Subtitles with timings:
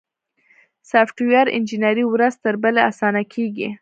[0.91, 3.67] سافټویر انجینري ورځ تر بلې اسانه کیږي.